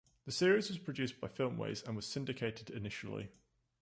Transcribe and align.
The 0.25 0.31
series 0.31 0.67
was 0.67 0.79
produced 0.79 1.21
by 1.21 1.27
Filmways 1.27 1.85
and 1.85 1.95
was 1.95 2.07
syndicated 2.07 2.71
initially. 2.71 3.29